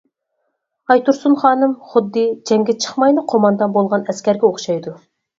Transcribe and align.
ئايتۇرسۇن 0.93 1.33
خانىم 1.41 1.75
خۇددى 1.91 2.23
جەڭگە 2.51 2.75
چىقمايلا 2.85 3.25
قوماندان 3.33 3.75
بولغان 3.75 4.07
ئەسكەرگە 4.15 4.49
ئوخشايدۇ. 4.49 4.95